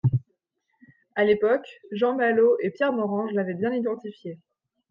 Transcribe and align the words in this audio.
À 1.13 1.23
l’époque, 1.25 1.77
Jean 1.91 2.15
Mallot 2.15 2.57
et 2.63 2.71
Pierre 2.71 2.91
Morange 2.91 3.33
l’avaient 3.33 3.53
bien 3.53 3.71
identifié. 3.71 4.39